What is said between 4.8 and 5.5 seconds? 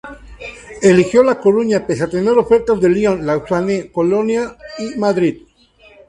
Madrid.